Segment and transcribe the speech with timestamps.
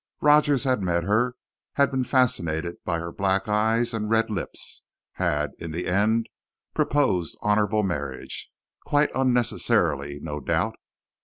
[0.21, 1.35] Rogers had met her,
[1.73, 4.81] had been fascinated by her black eyes and red lips,
[5.11, 6.27] had, in the end,
[6.73, 8.49] proposed honourable marriage
[8.83, 10.73] quite unnecessarily, no doubt!